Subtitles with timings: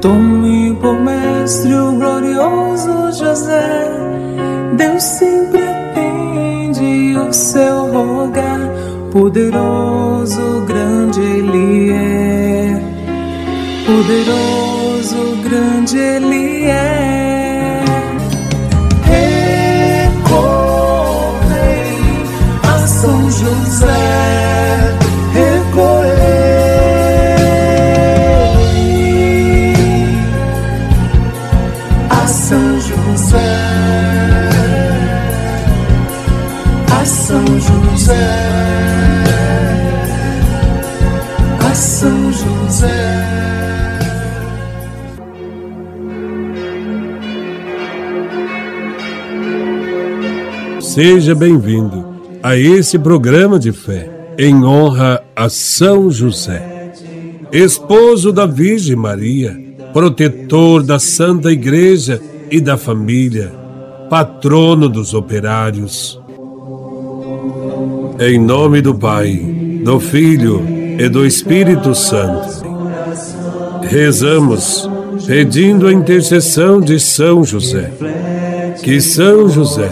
[0.00, 3.86] Tome por mestre o glorioso José,
[4.74, 8.60] Deus sempre atende o seu rogar,
[9.12, 12.80] poderoso, grande Ele é,
[13.84, 17.19] poderoso, grande Ele é.
[50.94, 52.04] Seja bem-vindo
[52.42, 56.92] a esse programa de fé em honra a São José,
[57.52, 59.56] esposo da Virgem Maria,
[59.92, 63.52] protetor da Santa Igreja e da família,
[64.10, 66.20] patrono dos operários.
[68.18, 69.36] Em nome do Pai,
[69.84, 70.60] do Filho
[70.98, 72.64] e do Espírito Santo,
[73.82, 74.90] rezamos
[75.24, 77.92] pedindo a intercessão de São José.
[78.82, 79.90] Que São José,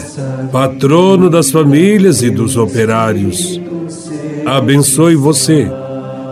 [0.50, 3.60] patrono das famílias e dos operários,
[4.46, 5.70] abençoe você,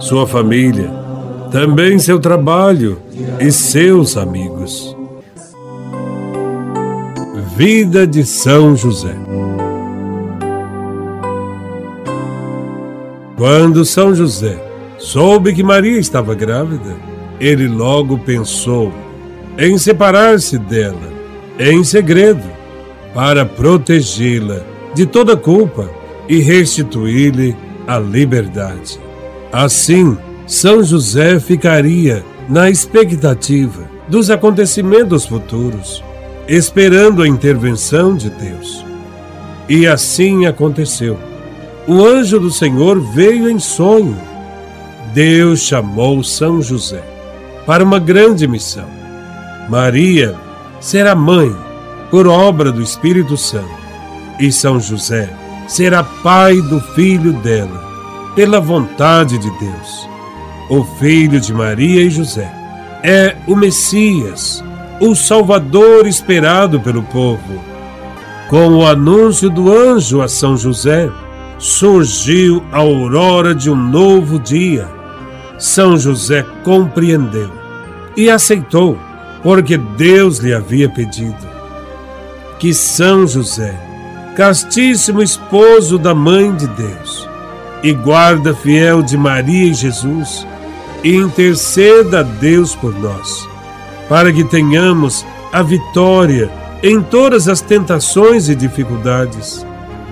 [0.00, 0.90] sua família,
[1.50, 2.98] também seu trabalho
[3.40, 4.96] e seus amigos.
[7.56, 9.14] Vida de São José.
[13.36, 14.62] Quando São José
[14.98, 16.96] soube que Maria estava grávida,
[17.38, 18.92] ele logo pensou
[19.58, 21.15] em separar-se dela
[21.58, 22.44] em segredo
[23.14, 24.60] para protegê-la
[24.94, 25.90] de toda culpa
[26.28, 29.00] e restituir-lhe a liberdade.
[29.52, 36.02] Assim, São José ficaria na expectativa dos acontecimentos futuros,
[36.48, 38.84] esperando a intervenção de Deus.
[39.68, 41.18] E assim aconteceu.
[41.88, 44.16] O anjo do Senhor veio em sonho.
[45.12, 47.02] Deus chamou São José
[47.64, 48.88] para uma grande missão.
[49.68, 50.34] Maria
[50.80, 51.54] será mãe
[52.10, 53.68] por obra do Espírito Santo,
[54.38, 55.30] e São José
[55.66, 57.84] será pai do filho dela,
[58.34, 60.08] pela vontade de Deus.
[60.70, 62.52] O filho de Maria e José
[63.02, 64.62] é o Messias,
[65.00, 67.62] o Salvador esperado pelo povo.
[68.48, 71.10] Com o anúncio do anjo a São José,
[71.58, 74.88] surgiu a aurora de um novo dia.
[75.58, 77.50] São José compreendeu
[78.16, 78.98] e aceitou
[79.46, 81.46] porque Deus lhe havia pedido.
[82.58, 83.78] Que São José,
[84.34, 87.28] castíssimo esposo da Mãe de Deus,
[87.80, 90.44] e guarda fiel de Maria e Jesus,
[91.04, 93.48] interceda a Deus por nós,
[94.08, 96.50] para que tenhamos a vitória
[96.82, 99.64] em todas as tentações e dificuldades.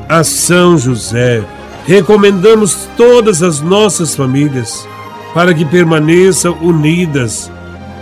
[0.09, 1.43] A São José,
[1.89, 4.87] recomendamos todas as nossas famílias
[5.35, 7.51] para que permaneçam unidas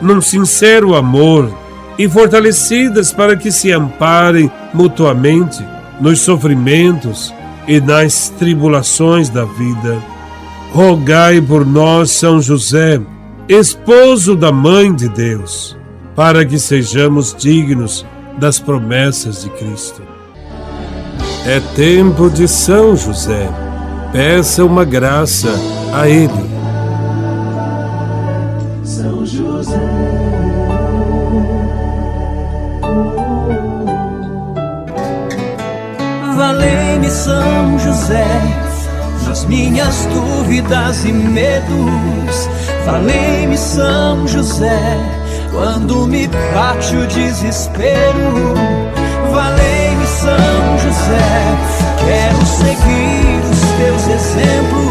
[0.03, 1.51] num sincero amor
[1.99, 5.65] e fortalecidas para que se amparem mutuamente
[6.01, 7.33] nos sofrimentos
[7.69, 10.03] e nas tribulações da vida.
[10.73, 13.01] Rogai por nós, São José,
[13.49, 15.77] esposo da Mãe de Deus,
[16.17, 18.05] para que sejamos dignos
[18.39, 20.03] das promessas de Cristo.
[21.45, 23.49] É tempo de São José.
[24.13, 25.53] Peça uma graça
[25.93, 26.62] a Ele.
[28.85, 29.79] São José.
[36.37, 38.27] Valei-me São José
[39.27, 42.49] nas minhas dúvidas e medos.
[42.85, 44.99] Valei-me São José
[45.53, 48.55] quando me bate o desespero.
[49.33, 51.57] Valei-me São José,
[52.05, 54.82] quero seguir os teus exemplos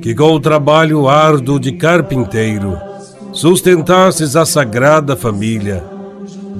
[0.00, 2.78] que com o trabalho árduo de carpinteiro
[3.30, 5.84] sustentasses a sagrada família.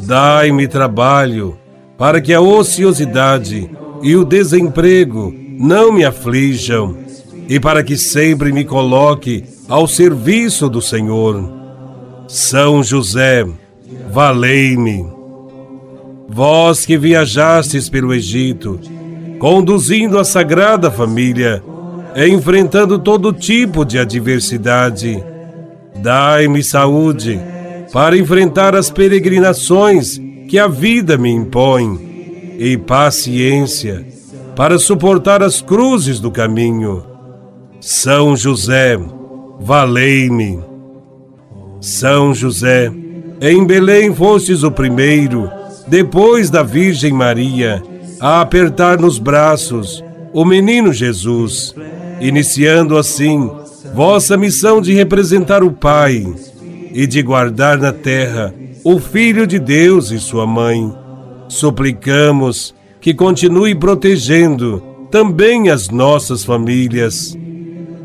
[0.04, 1.56] Dai-me trabalho
[1.96, 3.70] para que a ociosidade
[4.02, 6.98] e o desemprego não me aflijam
[7.48, 11.50] e para que sempre me coloque ao serviço do Senhor.
[12.28, 13.46] São José,
[14.12, 15.06] valei-me.
[16.28, 18.78] Vós que viajastes pelo Egito,
[19.38, 21.62] conduzindo a Sagrada Família,
[22.16, 25.22] enfrentando todo tipo de adversidade,
[25.96, 27.38] dai-me saúde
[27.92, 30.18] para enfrentar as peregrinações
[30.48, 34.06] que a vida me impõe e paciência
[34.54, 37.04] para suportar as cruzes do caminho.
[37.80, 38.98] São José,
[39.60, 40.60] valei-me.
[41.80, 42.90] São José,
[43.40, 45.50] em Belém fostes o primeiro,
[45.86, 47.82] depois da Virgem Maria,
[48.18, 50.02] a apertar nos braços
[50.32, 51.74] o menino Jesus,
[52.20, 53.50] iniciando assim
[53.94, 56.26] vossa missão de representar o Pai
[56.92, 60.92] e de guardar na terra o Filho de Deus e sua mãe.
[61.48, 67.36] Suplicamos que continue protegendo também as nossas famílias.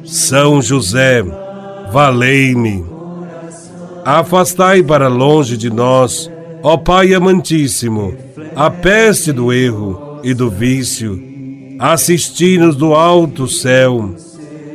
[0.04, 1.24] São José,
[1.92, 2.86] valei-me.
[4.04, 6.30] Afastai para longe de nós,
[6.64, 8.16] ó Pai amantíssimo,
[8.56, 11.31] a peste do erro e do vício.
[11.82, 14.14] Assisti-nos do alto céu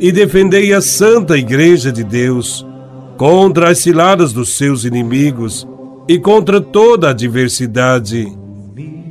[0.01, 2.67] e defendei a santa Igreja de Deus
[3.17, 5.65] contra as ciladas dos seus inimigos
[6.09, 8.27] e contra toda a adversidade.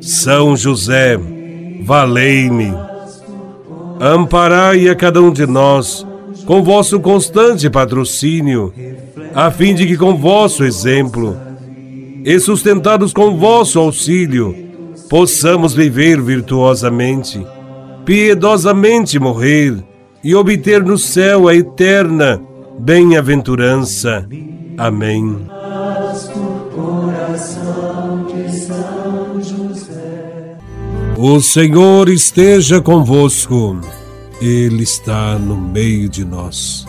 [0.01, 1.17] São José,
[1.85, 2.73] valei-me.
[3.97, 6.05] Amparai a cada um de nós
[6.45, 8.73] com vosso constante patrocínio,
[9.33, 11.37] a fim de que com vosso exemplo
[12.25, 14.53] e sustentados com vosso auxílio,
[15.09, 17.39] possamos viver virtuosamente,
[18.05, 19.83] piedosamente morrer
[20.23, 22.41] e obter no céu a eterna
[22.79, 24.27] bem-aventurança.
[24.77, 25.47] Amém.
[31.17, 33.79] O Senhor esteja convosco,
[34.41, 36.85] Ele está no meio de nós.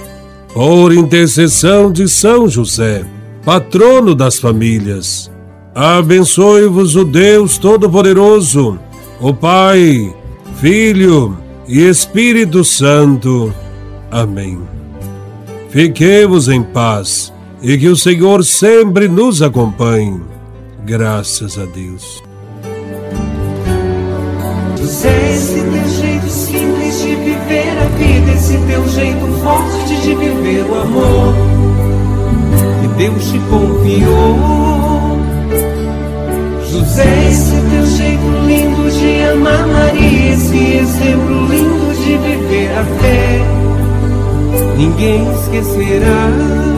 [0.53, 3.05] Por intercessão de São José,
[3.45, 5.31] patrono das famílias,
[5.75, 8.79] abençoe-vos o Deus Todo-Poderoso,
[9.21, 10.13] o Pai,
[10.61, 11.37] Filho
[11.69, 13.53] e Espírito Santo.
[14.11, 14.59] Amém.
[15.69, 17.33] Fiquemos em paz
[17.63, 20.21] e que o Senhor sempre nos acompanhe.
[20.85, 22.23] Graças a Deus.
[24.81, 30.75] Esse teu jeito simples de viver a vida, esse teu jeito forte de viver o
[30.81, 31.35] amor
[32.81, 34.66] que Deus te confiou.
[36.77, 43.41] José, esse teu jeito lindo de amar Maria, esse exemplo lindo de viver a fé,
[44.77, 46.76] ninguém esquecerá.